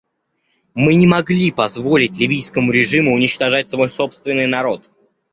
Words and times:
Мы 0.73 0.95
не 0.95 1.05
могли 1.05 1.51
позволить 1.51 2.17
ливийскому 2.17 2.71
режиму 2.71 3.13
уничтожать 3.13 3.69
свой 3.69 3.87
собственный 3.87 4.47
народ. 4.47 4.89